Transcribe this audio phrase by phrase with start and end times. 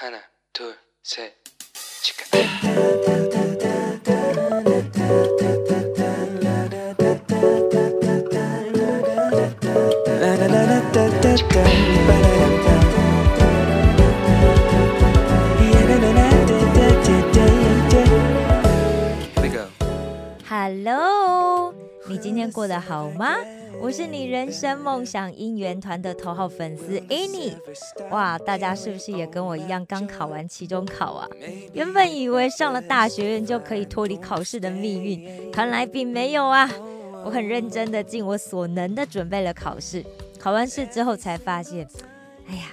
[0.00, 0.20] 하나,
[0.52, 1.34] 둘, 셋,
[2.02, 2.26] 치카.
[18.06, 19.66] Here we go.
[20.48, 21.74] Hello，
[22.08, 23.34] 你今天过得好吗？
[23.81, 27.55] 我是你人生梦想姻缘团的头号粉丝 Annie。
[28.11, 31.27] 哇，大家是不是也跟我一样刚考完期中考啊？
[31.73, 36.69] 原本以为上了大学院就可以脱离考试的命运，看来并没有啊。
[37.25, 40.05] 我很认真的尽我所能的准备了考试，
[40.39, 41.87] 考完试之后才发现，
[42.47, 42.67] 哎呀，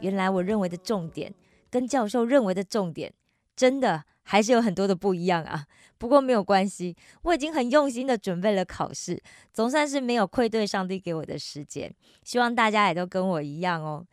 [0.00, 1.34] 原来我认为的重点
[1.70, 3.12] 跟教授认为的重点，
[3.56, 5.66] 真的还是有很多的不一样啊。
[6.02, 11.94] 不过没有关系，我已经很用心的准备了考试，总算是没有愧对上帝给我的时间。
[12.24, 14.04] 希望大家也都跟我一样哦。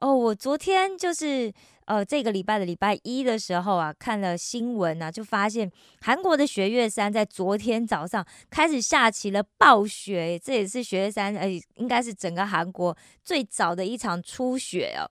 [0.00, 1.52] 哦，我昨天就是
[1.84, 15.04] 呃这个礼拜的礼拜一的时候啊，看了新闻啊，就发现韩国的雪岳山在昨天早上开始下起了暴雪，这也是雪岳山呃应该是整个韩国最早的一场初雪哦。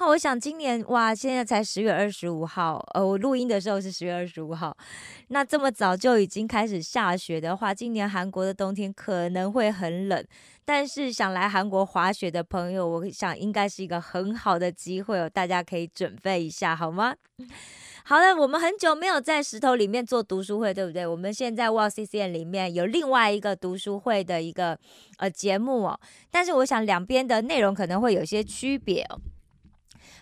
[0.00, 4.74] 那，我想今年哇，现在才十月二十五号，呃，我录音的时候是十月二十五号，
[5.28, 10.24] 那这么早就已经开始下雪的话，今年韩国的冬天可能会很冷。
[10.64, 17.14] 但是想来韩国滑雪的朋友，我想应该是一个很好的机会哦，大家可以准备一下好吗？
[18.04, 21.06] 好了，我们很久没有在石头里面做读书会，对不对？
[21.06, 24.78] 我们现在 w C C N 里面有另外一个读书会的一个
[25.18, 29.20] 呃节目哦，但是我想两边的内容可能会有些区别哦。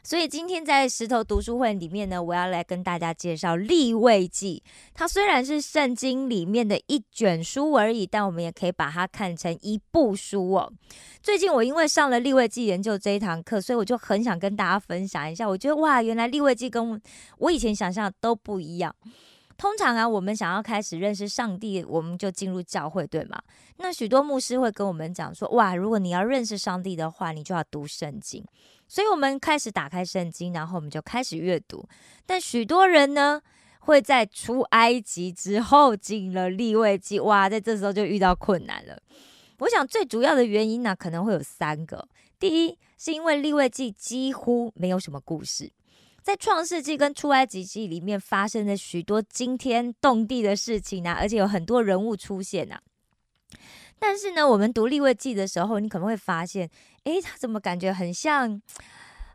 [0.09, 4.63] 所以今天在石头读书会里面呢，我要来跟大家介绍《立位记》。
[4.95, 10.73] 它虽然是圣经里面的一卷书而已，但我们也可以把它看成一部书哦。
[11.23, 15.47] 最近我因为上了《立位记》研究这一堂课，所以我就很想跟大家分享一下。
[15.47, 16.99] 我觉得哇，原来《立位记》跟
[17.37, 18.97] 我以前想象都不一样。
[19.59, 23.39] 通常啊，我们想要开始认识上帝，我们就进入教会，对吗？
[23.77, 28.43] 那许多牧师会跟我们讲说，哇，如果你要认识上帝的话，你就要读圣经。
[28.89, 31.87] 所以，我们开始打开圣经，然后我们就开始阅读。
[32.25, 33.41] 但许多人呢，
[33.81, 39.01] 会在出埃及之后进了立位记，哇，在这时候就遇到困难了。
[39.59, 42.09] 我想最主要的原因呢，可能会有三个。
[42.39, 45.71] 第一，是因为立位记几乎没有什么故事，
[46.23, 52.81] 在创世纪跟出埃及记里面发生了许多惊天动地的事情啊，而且有很多人物出现啊。
[53.99, 56.71] 但是呢，我们读立位记的时候，你可能会发现，
[57.09, 58.61] 诶，它怎么感觉很像？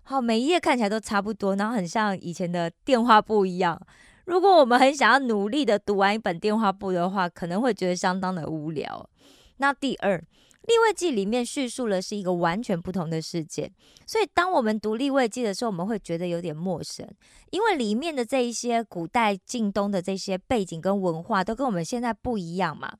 [0.03, 3.79] 好，每一页看起来都差不多，然后很像以前的电话簿一样。
[4.25, 9.09] 如果我们很想要努力的读完一本电话簿的话，可能会觉得相当的无聊。
[9.57, 13.71] 那第二，立位记里面叙述了是一个完全不同的世界，
[14.05, 17.07] 所以当我们读立位记的时候，我们会觉得有点陌生，
[17.49, 22.93] 因为里面的这一些古代晋东的这些背景跟文化都跟我们现在不一样嘛。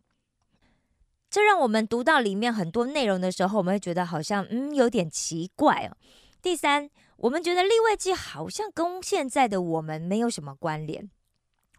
[1.33, 5.97] 这让我们读到里面很多内容的时候，我们会觉得好像嗯有点奇怪哦。
[6.44, 11.09] 第三，我们觉得立位记好像跟现在的我们没有什么关联。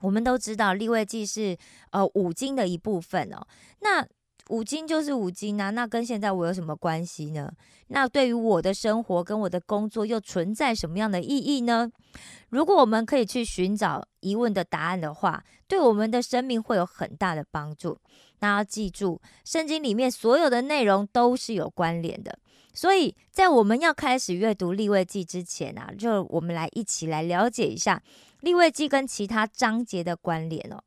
[0.01, 1.57] 我们都知道立位记是
[1.93, 3.47] 呃五经的一部分哦，
[3.79, 4.05] 那
[4.51, 7.51] 五经就是五经啊，那跟现在我有什么关系呢？
[7.89, 11.91] 那对于我的生活跟我的工作又存在什么样的意义呢？
[12.51, 17.99] 如果我们可以去寻找疑问的答案的话，对我们的生命会有很大的帮助。
[18.41, 22.39] 那要记住，圣经里面所有的内容都是有关联的。
[22.75, 28.03] 所以在我们要开始阅读立位记之前啊，就我们来一起来了解一下
[28.41, 30.83] 立位记跟其他章节的关联哦。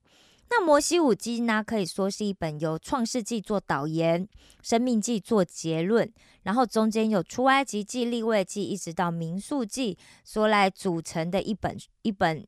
[0.50, 4.28] 那摩西五经呢，可以说是一本由创世纪做导言，
[4.62, 6.12] 生命记做结论，
[6.44, 12.48] 然后中间有出埃及记、立位记，一直到民数记，说来组成的一本一本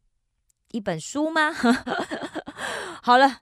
[0.72, 1.52] 一本书吗？
[3.04, 3.42] 好了。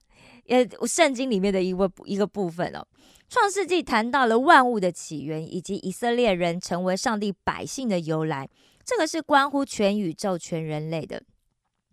[0.50, 2.88] 呃，圣经里面的一个一个部分哦，
[3.28, 8.50] 创世纪谈到了万物的起源，以及以色列人成为上帝百姓的由来，
[8.86, 11.22] 这个是关乎全宇宙、全人类的。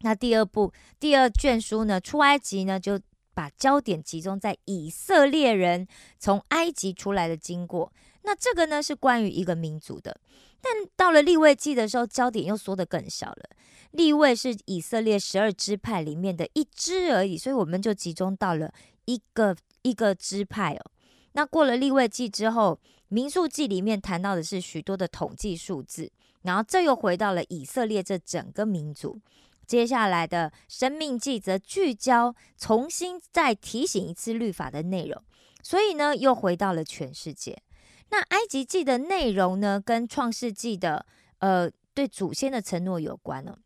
[0.05, 0.71] 那第二部
[1.01, 3.01] 第二卷书呢，出埃及呢，就
[3.33, 7.91] 把焦点集中在以色列人从埃及出来的经过。
[8.23, 10.21] 那这个呢，是关于一个民族的。
[10.61, 13.49] 但到了立位记的时候，焦点又缩得更小了。
[13.93, 18.71] 立位是以色列十二支派里面的一支而已，所以我们就集中到了
[19.07, 20.91] 一个一个支派哦。
[21.33, 22.79] 那过了立位记之后，
[23.09, 26.13] 民数记里面谈到的是许多的统计数字，
[26.43, 29.19] 然后这又回到了以色列这整个民族。
[29.67, 35.23] 接下来的生命记则聚焦，重新再提醒一次律法的内容，
[35.63, 37.63] 所以呢，又回到了全世界。
[38.11, 41.05] 那埃及记的内容呢，跟创世纪的
[41.39, 43.59] 呃对祖先的承诺有关了。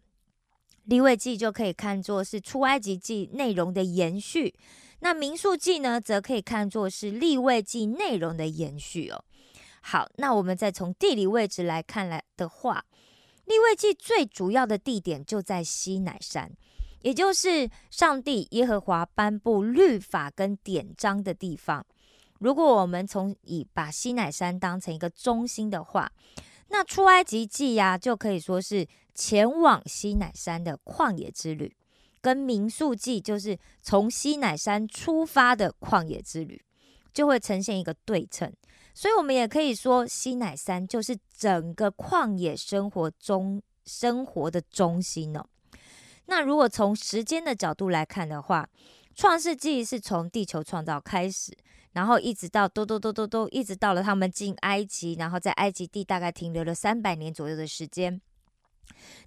[0.84, 4.54] 立位记就可以看作是出埃及记内容的延续，
[5.00, 9.22] 那民数记呢，则可以看作是立位记内容的延续哦。
[9.82, 12.84] 好，那我们再从地理位置来看来的话，
[13.48, 16.52] 立位记最主要的地点就在西乃山，
[17.00, 21.84] 也就是上帝耶和华颁布律法跟典章的地方。
[22.40, 26.12] 如果我们从以把西乃山当成一个中心的话，
[26.68, 31.74] 那出埃及记呀，就可以说是前往西乃山的旷野之旅，
[32.20, 36.62] 跟民宿记就是从西乃山出发的旷野之旅，
[37.14, 38.52] 就会呈现一个对称。
[38.98, 45.46] 所以，我们也可以说，西乃山就是整个旷野生活中生活的中心哦。
[46.26, 48.68] 那如果从时间的角度来看的话，
[49.14, 51.56] 创世纪是从地球创造开始。
[51.92, 58.20] 然后一直到嘟嘟嘟嘟嘟，一直到了他们进埃及，然后在埃及地大概停留了三百年左右的时间。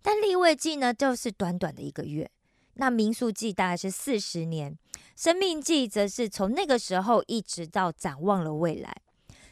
[0.02, 2.30] 但立位记呢，就是短短的一个月。
[2.74, 4.78] 那民宿记大概是四十年，
[5.16, 8.94] 生命记则是从那个时候一直到展望了未来。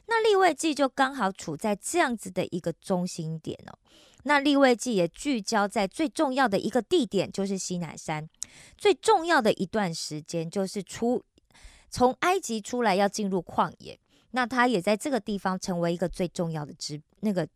[0.09, 3.77] 那立位记就刚好处在这样子的一个中心点哦。
[4.23, 8.27] 那立位记也聚焦在最重要的一个地点，就是西南山。
[8.77, 11.23] 最重要的一段时间就是出。
[11.91, 13.99] 从埃及出来要进入旷野，
[14.31, 17.47] 那他也在这个地方成为一个最重要的支那个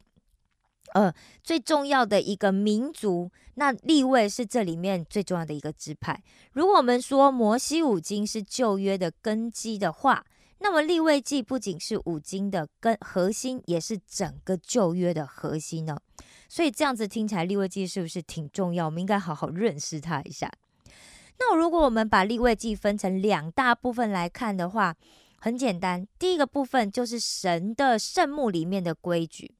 [0.93, 1.13] 呃
[1.43, 3.29] 最重要的一个民族。
[3.55, 6.23] 那立位是这里面最重要的一个支派。
[6.53, 10.25] 如果我们说摩西五经是旧约的根基的话，
[10.63, 15.99] 那么立位记不仅是五经的根核心，也是整个旧约的核心呢。
[16.47, 18.85] 所以这样子听起来，立位记是不是挺重要？
[18.85, 20.49] 我们应该好好认识它一下。
[21.37, 24.95] 那如果我们把立位记分成两大部分来看的话，
[25.37, 29.53] 很简单，第一个部分就是神的圣墓里面的规矩，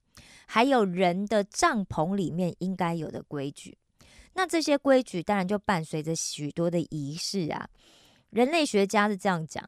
[0.46, 3.76] 还有人的帐篷里面应该有的规矩。
[4.32, 7.68] 那这些规矩当然就伴随着许多的仪式啊。
[8.30, 9.62] 人类学家是这样讲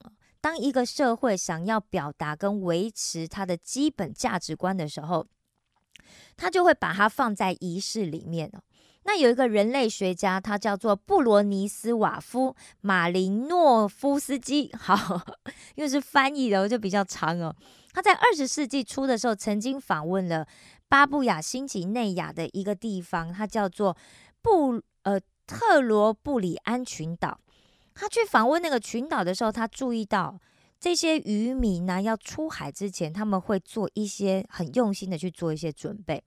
[0.46, 5.26] 当一个社会想要表达跟维持它的基本价值观的时候，
[6.36, 8.62] 他就会把它放在仪式里面哦。
[9.02, 14.72] 那有一个人类学家，他叫做布罗尼斯瓦夫马林诺夫斯基。
[14.78, 15.20] 好，
[15.74, 17.52] 又是翻译的，就比较长哦。
[17.92, 20.46] 他在二十世纪初的时候，曾经访问了
[20.86, 23.96] 巴布亚新几内亚的一个地方，它叫做
[24.40, 27.40] 布呃特罗布里安群岛。
[27.96, 30.38] 他去访问那个群岛的时候，他注意到
[30.78, 36.22] 这些渔民呢，要出海之前，他们会做一些很用心的去做一些准备。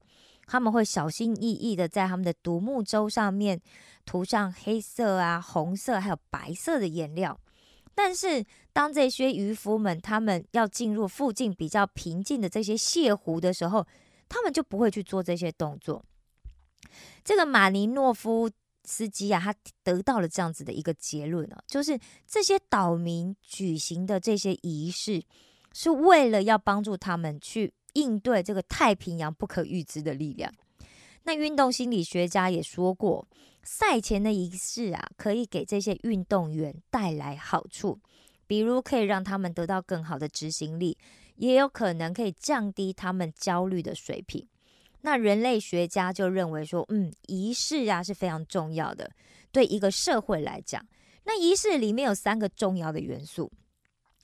[0.48, 3.62] 他们会小心翼翼的在他们的独木舟上面
[4.04, 7.40] 涂上黑色啊、红色还有白色的颜料。
[7.94, 8.44] 但是，
[8.74, 13.86] 当这些渔夫们他们要进入附近比较平静的这些泻湖的时候，
[14.28, 16.04] 他们就不会去做这些动作。
[17.24, 18.50] 这个马尼诺夫
[18.90, 25.22] 司机啊，他得到了这样子的一个结论啊，就是这些岛民举行的这些仪式，
[25.74, 27.74] 是为了要帮助他们去。
[27.94, 30.54] 应对这个太平洋不可预知的力量。
[31.24, 33.28] 那运动心理学家也说过，
[33.64, 38.00] 赛前的仪式啊，可以给这些运动员带来好处，
[38.46, 41.00] 比如可以让他们得到更好的执行力，
[41.38, 44.48] 也有可能可以降低他们焦虑的水平。
[45.02, 49.10] 那人类学家就认为说，嗯，仪式啊是非常重要的，
[49.52, 50.86] 对一个社会来讲，
[51.24, 53.52] 那仪式里面有三个重要的元素。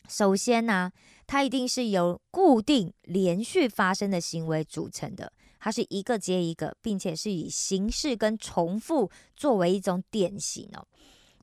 [0.08, 0.92] 首先呢，
[1.26, 10.86] 它一定是由固定、连续发生的行为组成的，它是一个接一个，并且是以形式跟重复作为一种典型哦。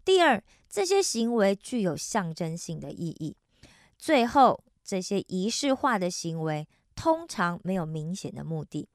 [0.05, 3.35] 第二，这些行为具有象征性的意义。
[3.99, 8.89] 最后，这些仪式化的行为通常没有明显的目的。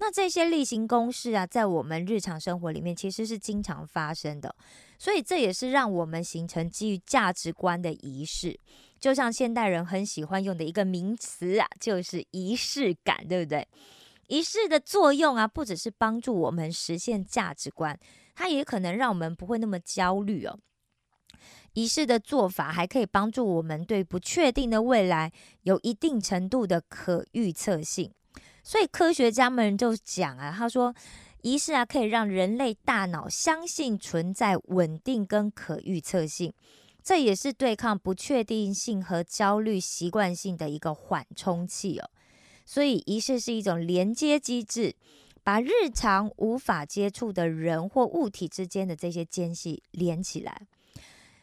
[0.00, 4.54] 那这些例行公事啊，在我们日常生活里面其实是经常发生的，
[4.98, 8.58] 所以这也是让我们形成基于价值观的仪式。
[9.00, 13.66] 就像现代人很喜欢用的一个名词啊，就是仪式感，对不对？
[14.28, 17.98] 仪式的作用啊，不只是帮助我们实现价值观，
[18.34, 20.58] 它也可能让我们不会那么焦虑哦。
[21.74, 28.12] 仪式的做法还可以帮助我们对不确定的未来有一定程度的可预测性。
[28.62, 30.94] 所以科学家们就讲啊，他说
[31.42, 36.52] 仪式啊可以让人类大脑相信存在稳定跟可预测性。
[37.02, 42.10] 这也是对抗不确定性和焦虑习惯性的一个缓冲器哦。
[42.66, 44.94] 所以仪式是一种连接机制，
[45.42, 50.66] 把日常无法接触的人或物体之间的这些间隙连起来。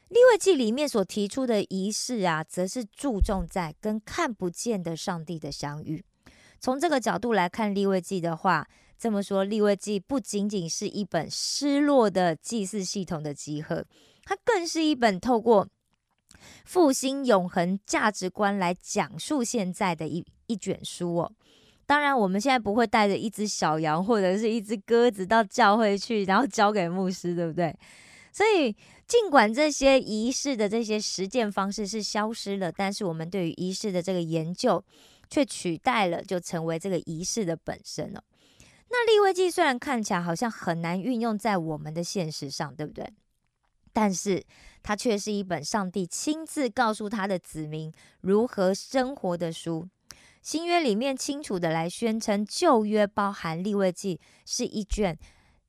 [0.09, 6.05] 立位记里面所提出的仪式啊，则是注重在跟看不见的上帝的相遇。
[6.65, 8.67] 从这个角度来看立位记的话，
[8.97, 13.85] 这么说，立位记不仅仅是一本失落的祭祀系统的集合，
[14.23, 15.67] 它更是一本透过
[16.65, 21.31] 复兴永恒价值观来讲述现在的一一卷书哦。
[21.85, 27.77] 当然，我们现在不会带着一只小羊或者是一只鸽子到教会去，然后交给牧师，对不对？
[28.31, 28.75] 所以，
[29.07, 34.83] 尽管这些仪式的这些实践方式是消失了，但是我们对于仪式的这个研究
[35.29, 38.23] 却取代了，就成为这个仪式的本身了。
[38.89, 43.07] 那立位记虽然看起来好像很难运用在我们的现实上，对不对？
[43.91, 44.43] 但是
[44.83, 47.91] 它却是一本上帝亲自告诉他的子民
[48.21, 49.87] 如何生活的书。
[50.41, 55.17] 新约里面清楚的来宣称，旧约包含立位记是一卷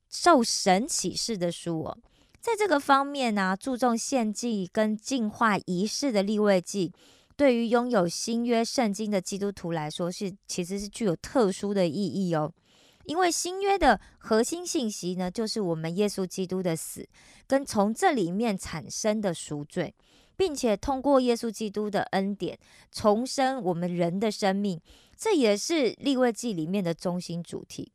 [0.09, 1.97] 受神启示的书哦。
[2.39, 6.93] 在这个方面呢，注重献祭跟净化仪式的立位记，
[7.37, 12.51] 对于拥有新约圣经的基督徒来说，是其实是具有特殊的意义哦。
[13.05, 17.07] 因为新约的核心信息呢，就是我们耶稣基督的死，
[17.47, 19.93] 跟从这里面产生的赎罪。
[20.37, 22.57] 并且通过耶稣基督的恩典
[22.91, 24.79] 重生我们人的生命，
[25.17, 27.91] 这也是立位记里面的中心主题。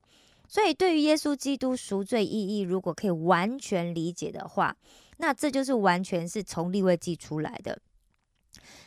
[0.48, 4.76] 所以，对于耶稣基督赎罪意义，如果可以完全理解的话，
[5.18, 7.80] 那这就是完全是从立位记出来的。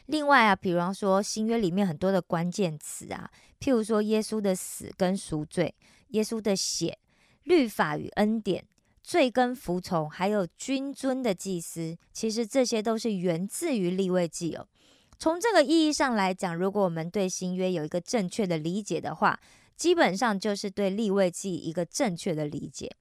[0.05, 3.29] 另外啊，比方说新约里面很多的关键词啊，
[3.59, 5.73] 譬如说耶稣的死跟赎罪，
[6.09, 6.97] 耶稣的血、
[7.43, 8.65] 律法与恩典。
[9.07, 14.67] 罪跟服从，还有君尊的祭司，其实这些都是源自于立位记哦。
[15.19, 19.39] 从这个意义上来讲，如果我们对新约有一个正确的理解的话，
[19.77, 22.91] 基本上就是对立位记一个正确的理解。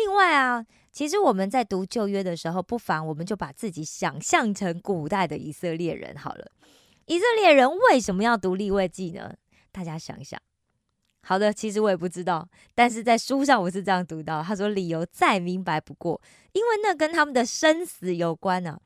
[0.00, 6.50] 另外啊，其实我们在读旧约的时候，不妨我们就把自己想象成古代的以色列人好了。
[7.04, 9.34] 以色列人为什么要读立位记呢？
[9.70, 10.40] 大家想想。
[11.22, 16.18] 好的，其实我也不知道，但是在书上我是这样读到，他说理由再明白不过，
[16.52, 18.80] 因为那跟他们的生死有关呢。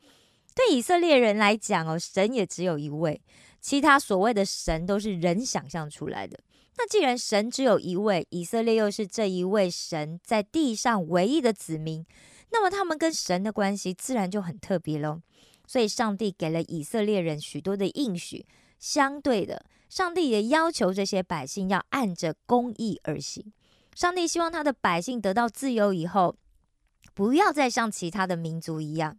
[0.52, 3.22] 对以色列人来讲哦，神也只有一位，
[3.60, 6.38] 其他所谓的神都是人想象出来的。
[6.76, 12.04] 那既然神只有一位，以色列又是这一位神在地上唯一的子民，
[12.50, 15.20] 那么他们跟神的关系自然就很特别喽。
[15.66, 18.46] 所以上帝给了以色列人许多的应许，
[18.78, 19.64] 相对的。
[19.88, 23.52] 上帝也要求这些百姓要按着公义而行。
[23.94, 26.34] 上帝希望他的百姓得到自由以后，
[27.14, 29.16] 不要再像其他的民族一样。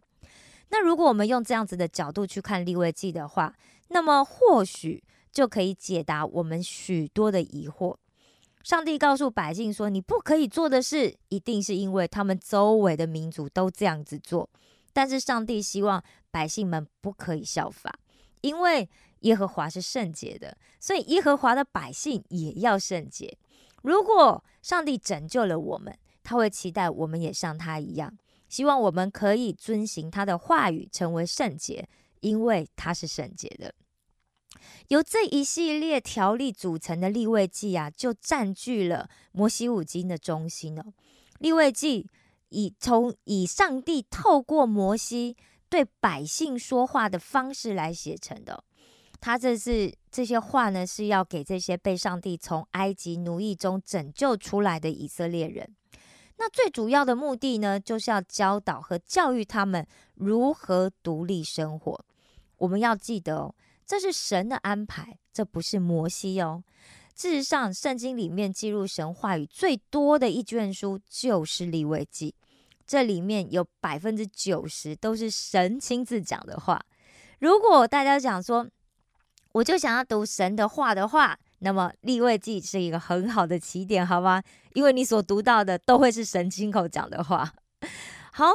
[0.68, 3.54] 那如果我们用这样子的角度去看立位记的话，
[3.88, 5.02] 那么或许
[5.36, 7.94] 就可以解答我们许多的疑惑。
[8.62, 14.48] 上帝告诉百姓说：“你不可以做的事，一定是因为他们周围的民族都这样子做。”
[14.94, 17.98] 但是上帝希望百姓们不可以效法，
[18.40, 18.88] 因为。
[19.20, 23.36] 耶和华是圣洁的，所以耶和华的百姓也要圣洁。
[23.82, 28.12] 如果上帝拯救了我们，他会期待我们也像他一样，
[28.48, 31.88] 希望我们可以遵行他的话语，成为圣洁，
[32.20, 33.74] 因为他是圣洁的。
[34.88, 40.84] 由这一系列条例组成的立位记啊，就占据了摩西五经的中心哦。
[41.38, 42.08] 立位记
[42.48, 45.36] 以从以上帝透过摩西
[45.68, 48.62] 对百姓说话的方式来写成的。
[49.20, 55.74] 他这是这些话呢，是要给这些被上帝从埃及奴役中拯救出来的以色列人。
[56.38, 62.04] 那最主要的目的呢，就是要教导和教育他们如何独立生活。
[62.58, 63.54] 我们要记得哦，
[63.86, 66.64] 这是神的安排，这不是摩西哦。
[67.14, 72.34] 事实上，圣经里面记录神话语最多的一卷书就是利未记，
[72.86, 76.84] 这里面有百分之九十都是神亲自讲的话。
[77.38, 78.68] 如果大家想说，
[79.52, 84.42] 我就想要读神的话的话，那么立位记是一个很好的起点，好吗？
[84.74, 87.54] 因为你所读到的都会是神亲口讲的话。
[88.32, 88.52] 好，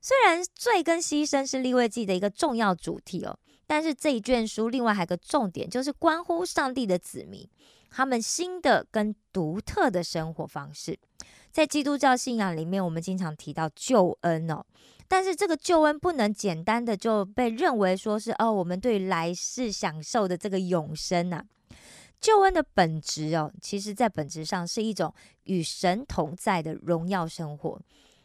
[0.00, 7.48] 虽然罪跟牺牲是立位记的一个重要主题哦，但是这一卷书另外还有个重点，就是关乎上帝的子民
[7.90, 10.98] 他们新的跟独特的生活方式。
[11.50, 14.64] 在基督教信仰里面，我们经常提到救恩哦。
[15.06, 21.44] 但是这个救恩不能简单的就被认为说是哦，我们对来世享受的这个永生呐。
[22.20, 27.80] 救恩的本质哦，其实在本质上是一种与神同在的荣耀生活。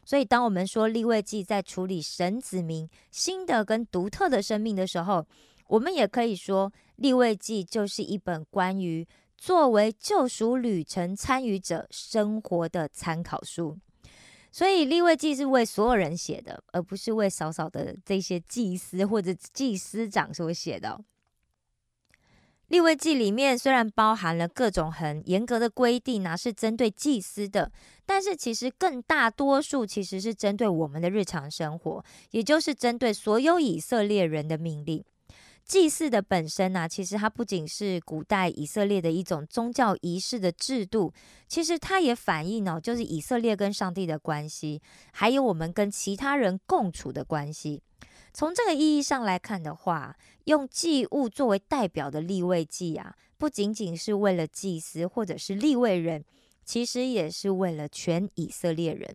[0.09, 5.23] 所以，当我们说立位记在处理神子民新的跟独特的生命的时候，
[5.67, 13.77] 我们也可以说立位记就是一本关于作为救赎旅程参与者生活的参考书。
[14.51, 20.99] 所以立位记是为所有人写的，而不是为少少的这些祭司或者祭司长所写的。
[22.69, 27.71] 立位记里面虽然包含了各种很严格的规定啊，是针对祭司的，
[28.05, 35.03] 但是其实更大多数其实是针对我们的日常生活，也就是针对所有以色列人的命令。
[35.65, 41.13] 祭祀的本身呢，其实它不仅是古代以色列的一种宗教仪式的制度，
[41.47, 47.83] 其实它也反映哦，就是以色列跟上帝的关系，还有我们跟其他人共处的关系。
[48.39, 50.15] 从这个意义上来看的话，
[50.45, 56.23] 用祭物作为代表的立位祭啊，不仅仅是为了祭司或者是立位人，
[56.63, 59.13] 其实也是为了全以色列人。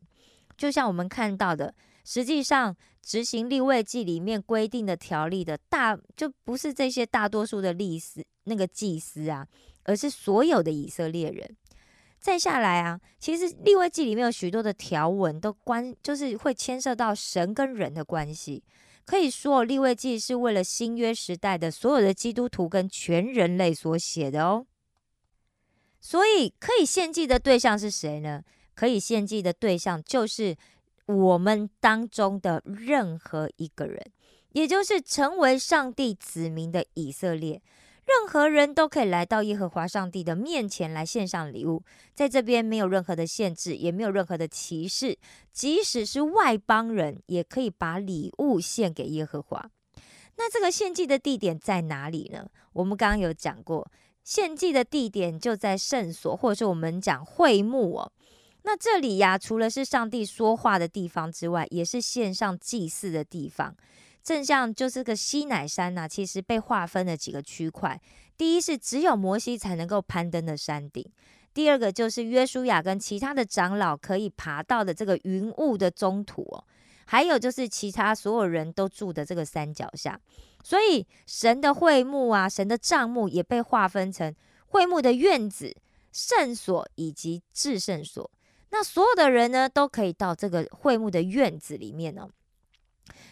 [0.59, 9.49] 就像我们看到的，实际上执行立位祭里面规定的条例的大，就不是这些大多数的历史那个祭司啊，
[9.85, 11.57] 而是所有的以色列人。
[12.19, 18.63] 再下来啊，其实立位记里面有许多的条文都关，就是会牵涉到神跟人的关系。
[19.05, 24.67] 可以说，立位记是为了新约时代的所有的基督徒跟全人类所写的哦。
[26.01, 28.43] 所以，可以献祭的对象是谁呢？
[28.75, 30.57] 可以献祭的对象就是
[31.07, 34.05] 我们当中的任何一个人，
[34.53, 37.63] 也就是成为上帝子民的以色列。
[38.07, 41.83] 任何人都可以来到耶和华上帝的面前来献上礼物，
[42.15, 45.19] 在这边没有任何的限制，也没有任何的歧视。
[45.53, 49.71] 即使是外邦人，也可以把礼物献给耶和华。
[50.37, 52.49] 那这个献祭的地点在哪里呢？
[52.75, 53.91] 我们刚刚有讲过，
[54.23, 58.13] 献祭的地点就在圣所，或者是我们讲会幕哦。
[58.65, 63.77] 那这里呀，除了是上帝说话的地方之外，也是献上祭祀的地方。
[64.25, 68.01] 正像就是个西乃山呐，其实被划分了几个区块。
[68.39, 71.07] 第一是只有摩西才能够攀登的山顶，
[71.53, 76.65] 第二个就是约书亚跟其他的长老可以爬到的这个云雾的中土哦，
[77.05, 80.19] 还有就是其他所有人都住的这个山脚下。
[80.65, 84.35] 所以神的会幕啊，神的帐幕也被划分成
[84.67, 85.77] 会幕的院子、
[86.11, 88.29] 圣所以及至圣所。
[88.71, 92.31] 那所有的人呢，都可以到这个会幕的院子里面哦。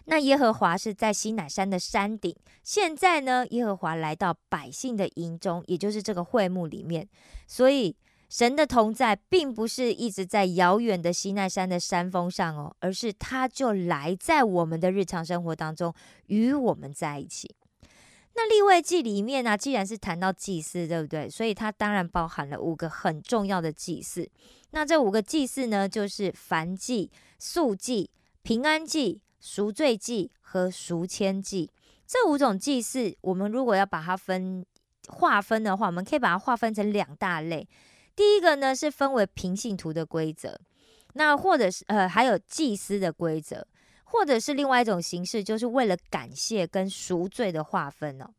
[0.05, 7.09] 那耶和华是在西乃山的山顶，现在呢，耶和华来到百姓的营中，也就是这个会幕里面。
[7.47, 7.97] 所以
[8.29, 15.95] 神的同在，并不是一直在遥远的西奈山的山峰上哦，而是他就来在我们的日常生活当中，
[16.27, 17.55] 与我们在一起。
[18.35, 21.29] 那立位记里面呢，既然是谈到祭祀，对不对？
[21.29, 24.29] 所以它当然包含了五个很重要的祭祀。
[24.71, 28.11] 那这五个祭祀呢，就是燔祭、素祭、
[28.43, 29.21] 平安祭。
[29.43, 31.69] 赎罪祭和赎愆祭
[32.07, 34.65] 这五种祭祀，我们如果要把它分
[35.09, 37.69] 划分的话，我们可以把它划分成两大类。
[38.15, 40.61] 第一个呢是分为平信徒的规则，
[41.15, 43.67] 那或者是呃还有祭司的规则，
[44.05, 48.31] 或者是另外一种形式，就是为了感谢跟赎罪的划分哦。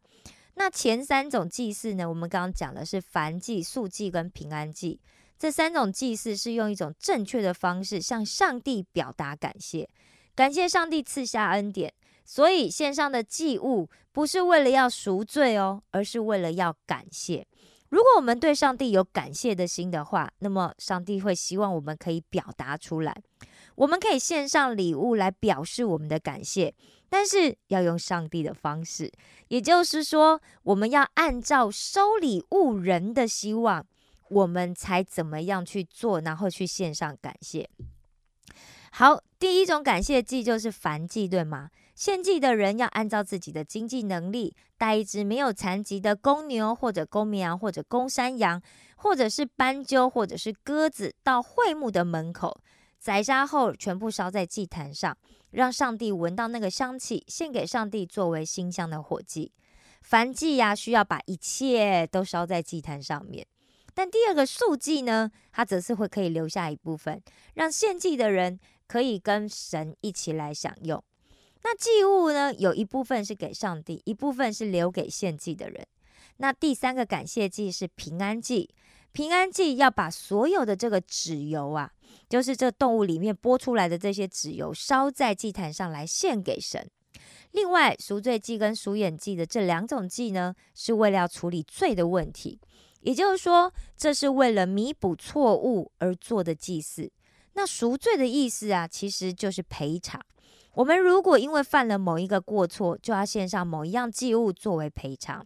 [0.54, 5.02] 那前三种祭祀呢，我们刚刚讲的是燔祭、素祭跟平安祭，
[5.38, 9.90] 这三种祭祀是用一种正确的方式向上帝表达感谢。
[10.36, 11.94] 感谢上帝赐下恩典，
[12.26, 17.48] 所以献上的祭物不是为了要赎罪哦，而是为了要感谢。
[17.90, 23.16] 如果我们对上帝有感谢的心的话，那么上帝会希望我们可以表达出来。
[23.76, 26.74] 我们可以献上礼物来表示我们的感谢，
[27.08, 29.12] 但是要用上帝的方式，
[29.50, 33.86] 也就是说，我们要按照收礼物人的希望，
[34.30, 37.70] 我们才怎么样去做，然后去献上感谢。
[38.96, 41.72] 好，第一种感谢祭就是燔祭，对吗？
[41.96, 48.62] 献祭的人要按照自己的经济能力，带一只没有残疾的公牛，或者公绵羊，或者公山羊，
[48.96, 52.62] 或者是斑鸠，或者是鸽子，到会幕的门口
[53.00, 55.18] 宰杀后，全部烧在祭坛上，
[55.50, 59.52] 让上帝闻到那个香气，献给上帝作为馨香的火祭。
[60.08, 63.48] 燔祭呀，需要把一切都烧在祭坛上面。
[63.96, 67.22] 但第二个素祭呢，它则是会可以留下一部分，
[67.56, 68.60] 让献祭的人。
[68.94, 71.04] 可以跟神一起来享用。
[71.64, 72.54] 那祭物呢？
[72.54, 75.84] 有一部分是给上帝，一部分是留给献祭的人。
[76.38, 78.70] 那第三个感谢祭是平安祭。
[79.12, 81.92] 平安祭要把所有的这个脂油啊，
[82.30, 86.88] 就是这动物里面剥出来的这些脂油，烧在祭坛上来献给神。
[87.50, 92.60] 另外，赎罪祭跟赎眼祭的这两种祭呢，是为了要处理罪的问题，
[93.02, 97.12] 也就是说，这是为了弥补错误而做的祭祀。
[97.54, 100.20] 那赎罪的意思啊，其实就是赔偿。
[100.74, 105.46] 我们如果因为犯了某一个过错，就要献上某一样祭物作为赔偿。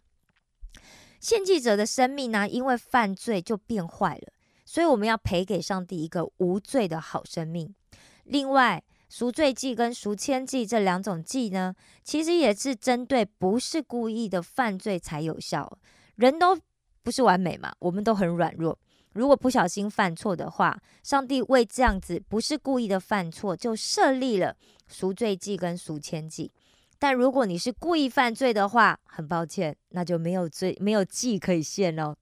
[1.20, 4.32] 献祭者的生命呢，因为犯罪就变坏了，
[4.65, 7.76] 所以我们要赔给上帝一个无罪的好生命。
[8.24, 15.78] 另外，赎罪祭跟赎愆祭这两种祭呢，其实也是针对不是故意的犯罪才有效。
[16.15, 16.58] 人都
[17.04, 18.78] 不是完美嘛，我们都很软弱。
[19.18, 24.56] 如果不小心犯错的话，上帝为这样子不是故意的犯错，就设立了
[24.88, 26.52] 赎罪祭跟赎愆祭。
[27.00, 32.16] 但如果你是故意犯罪的话，很抱歉，那就没有罪，没有祭可以献喽。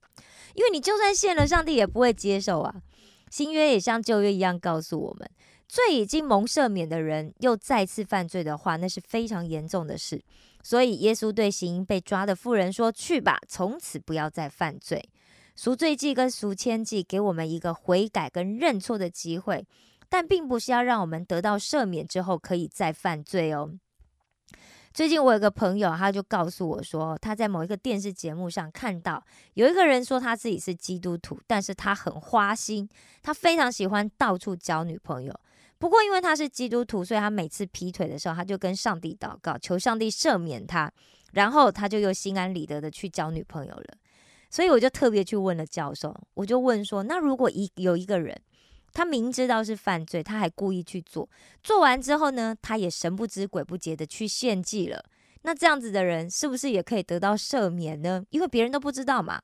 [0.54, 2.74] 因为你就算献了，上帝也不会接受啊。
[3.30, 5.30] 新约也像旧约一样告诉我们，
[5.68, 10.22] 罪已经蒙赦免的人又再次犯罪的话，那是非常严重的事。
[10.62, 15.02] 所以耶稣对行被抓的妇人说：“去吧，从此不要再犯罪。”
[15.56, 19.66] 赎罪祭跟赎愆祭给我们一个悔改跟认错的机会，
[20.08, 23.72] 但并不是要让我们得到赦免之后可以再犯罪哦。
[24.92, 29.22] 最近我有个朋友，他就告诉我说，他在某一个电视节目上看到
[29.54, 32.88] 有一个人说他自己是基督徒，但是他很花心，
[33.22, 35.34] 他非常喜欢到处交女朋友。
[35.78, 40.90] 不过因为他是基督徒，所以他每次劈腿的时候，他就跟上帝祷告，求上帝赦免他，
[41.32, 43.98] 然后他就又心安理得的去交女朋友了。
[44.48, 48.40] 所以我就特别去问了教授，我就问说：那如果一有一个人，
[48.92, 51.28] 他明知道是犯罪，他还故意去做，
[51.62, 55.04] 做完之后呢，他也神不知鬼不觉的去献祭了，
[55.42, 58.24] 那这样子的人是不是也可以得到赦免呢？
[58.30, 59.42] 因为别人都不知道嘛。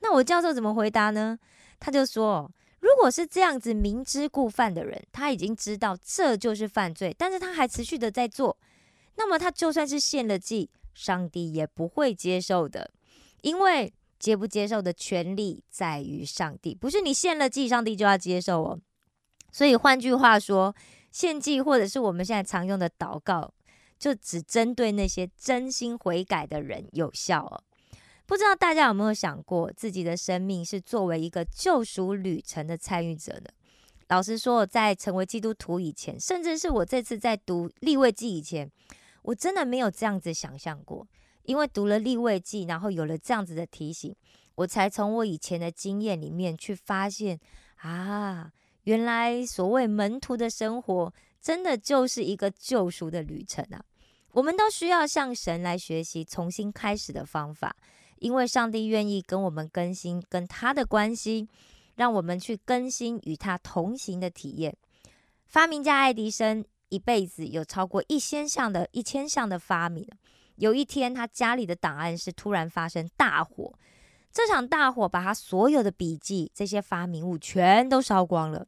[0.00, 1.38] 那我教授怎么回答呢？
[1.80, 8.56] 他就说：如果是这样子明知故犯的人，他已经知道这就是犯罪，但是他还持续的在做，
[9.16, 12.90] 那么他就算是献了祭，上帝也不会接受的，
[13.42, 13.92] 因为。
[14.18, 18.80] 接不接受的权利在于上帝，不是你献了祭，上帝就要接受哦。
[19.52, 20.74] 所以换句话说，
[21.10, 23.52] 献祭或者是我们现在常用的祷告，
[23.98, 27.62] 就只针对那些真心悔改的人有效哦。
[28.26, 33.46] 不知道大家有没有想过，自己的生命是作为一个救赎旅程的参与者呢？
[34.08, 38.70] 老实说，在成为基督徒以前，甚至是我这次在读立位记以前，
[39.22, 41.06] 我真的没有这样子想象过。
[41.48, 44.14] 因为读了立位记，然后有了这样子的提醒，
[44.54, 47.40] 我才从我以前的经验里面去发现
[47.76, 53.82] 啊，原来所谓门徒的生活，真的就是一个救赎的旅程啊！
[54.32, 57.74] 我们都需要向神来学习重新开始的方法，
[58.18, 61.48] 因为上帝愿意跟我们更新跟他的关系，
[61.94, 64.76] 让我们去更新与他同行的体验。
[65.46, 70.06] 发明家爱迪生一辈子有超过一千项的一千项的发明。
[70.58, 73.72] 有一天，他家里的档案室突然发生大火，
[74.32, 78.66] 这场大火把他所有的笔记、这些发明物全都烧光了。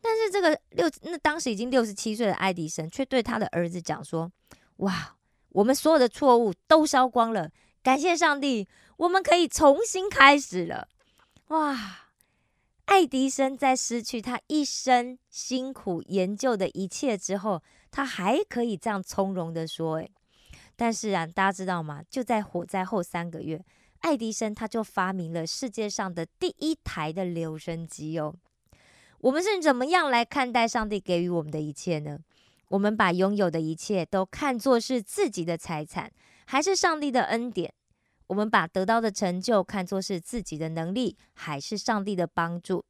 [0.00, 4.32] 但是，这个六那当时已经六十七岁的爱迪生却对他的儿子讲说
[4.78, 5.16] ：“哇，
[5.50, 7.50] 我们所有的错误都烧光了，
[7.82, 10.88] 感谢上帝，我们可以重新开始了。”
[11.48, 12.06] 哇！
[12.86, 20.10] 爱迪生在失去他一生辛苦研究的一切之后，他还可以这样从容的说：“诶，
[20.80, 22.02] 但是啊，大家知道吗？
[22.08, 23.62] 就在火灾后三个月，
[23.98, 28.34] 爱迪生他就发明了世界上的第一台的留声机哦。
[29.18, 32.18] 我们是怎么样来看待上帝给予我们的一切呢？
[32.68, 36.10] 我们把拥有的一切都看作是自己的财产，
[36.46, 37.74] 还是上帝的恩典？
[38.28, 42.82] 我们把得到的成就看作是自己的能力，还是上帝的帮助？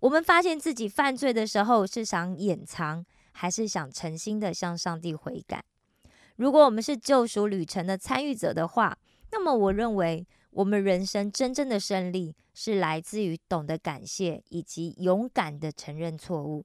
[0.00, 5.62] 我们发现自己犯罪的时候，是想掩藏，还是想诚心的向上帝悔改？
[6.40, 8.96] 如果我们是救赎旅程的参与者的话，
[9.30, 16.64] 那么我认为我们人生真正的胜利是来自于懂得感谢以及勇敢的承认错误。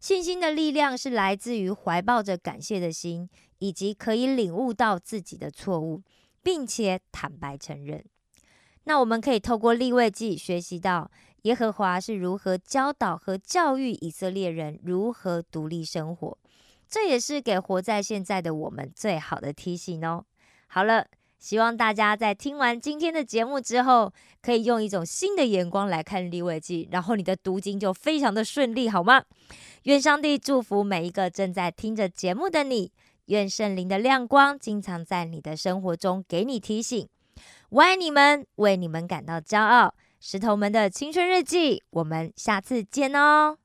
[0.00, 6.00] 信心的力量是来自于怀抱着感谢的心，以及可以领悟到自己的错误，
[6.42, 8.02] 并且坦白承认。
[8.84, 11.10] 那我们可以透过立位记学习到
[11.42, 16.38] 耶和华是如何教导和教育以色列人如何独立生活。
[16.88, 20.24] 这也是给活在现在的我们最好的提醒哦。
[20.68, 21.06] 好了，
[21.38, 29.24] 希望大家在听完今天的节目之后，可以用一种新的眼光来看立位记，然后你的读经就非常的顺利，好吗？
[29.84, 32.92] 愿上帝祝福每一个正在听着节目的你，
[33.26, 37.08] 愿圣灵的亮光经常在你的生活中给你提醒。
[37.70, 39.94] 我爱你们，为你们感到骄傲。
[40.18, 43.58] 石头们的青春日记，我们下次见哦。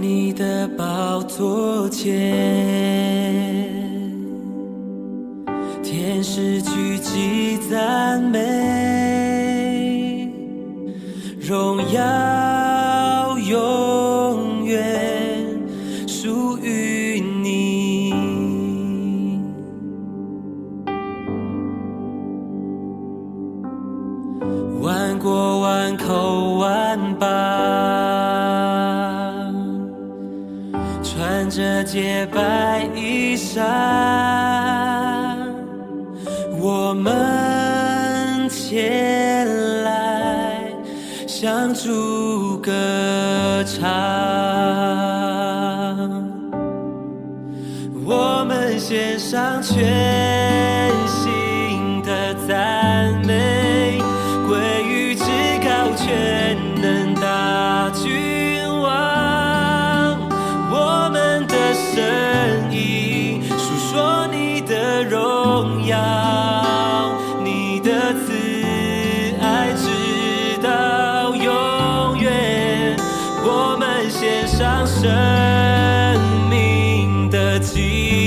[0.00, 2.14] 你的宝座前，
[5.82, 8.38] 天使聚集赞美，
[11.40, 15.44] 荣耀永远
[16.06, 18.14] 属于你。
[24.80, 27.67] 万国万口万邦。
[31.50, 33.62] 着洁白衣裳，
[36.60, 40.72] 我们前来
[41.26, 44.47] 向主歌唱。
[77.68, 78.17] see.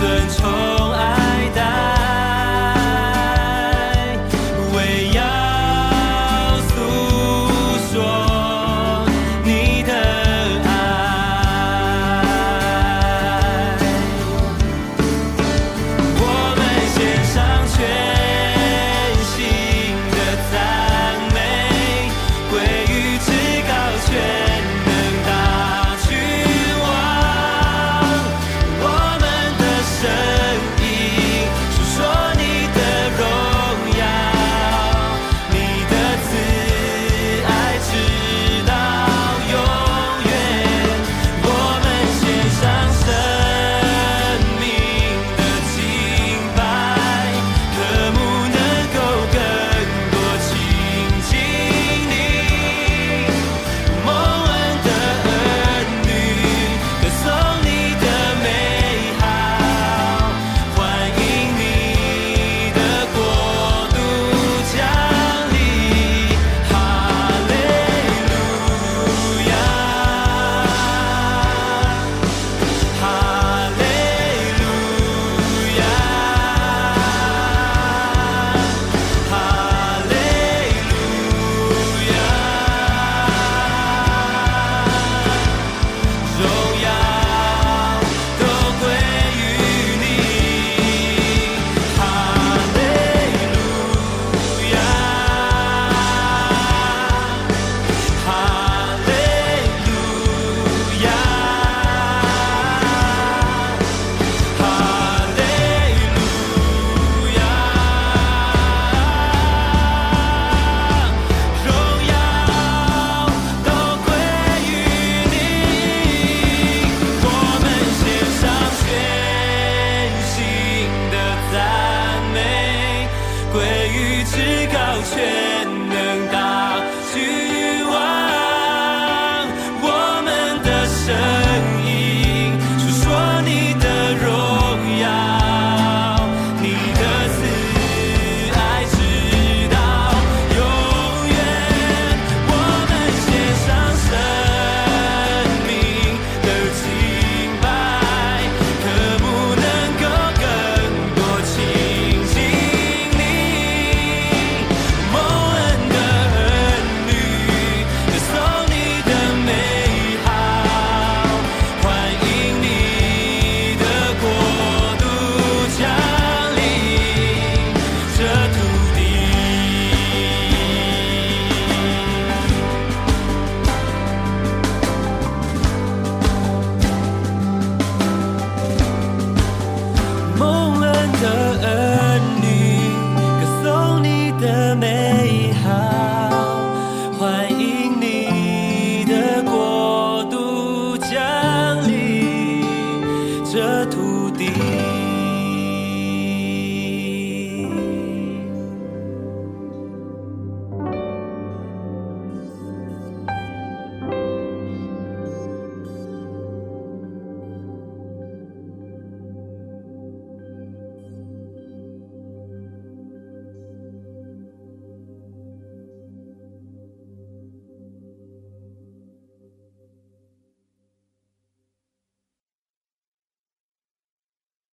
[0.00, 0.77] Dân